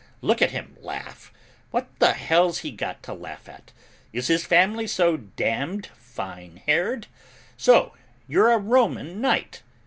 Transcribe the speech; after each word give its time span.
Look 0.21 0.41
at 0.41 0.49
him 0.49 0.77
laugh! 0.79 1.31
What 1.69 1.85
the 1.99 2.13
hell's 2.13 2.61
he 2.65 2.71
got 2.71 3.03
to 3.03 3.13
laugh 3.13 3.47
at? 3.47 3.71
Is 4.11 4.29
his 4.29 4.43
family 4.47 4.87
so 4.87 5.15
damned 5.15 5.89
fine 5.93 6.59
haired? 6.65 7.05
So 7.55 7.95
you're 8.27 8.51
a 8.51 8.57
Roman 8.57 9.21
knight! 9.21 9.61